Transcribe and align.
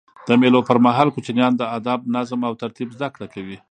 د 0.27 0.29
مېلو 0.41 0.59
پر 0.67 0.77
مهال 0.85 1.09
کوچنيان 1.15 1.53
د 1.57 1.61
ادب، 1.77 1.99
نظم 2.15 2.39
او 2.47 2.53
ترتیب 2.61 2.89
زدهکړه 2.95 3.27
کوي. 3.33 3.57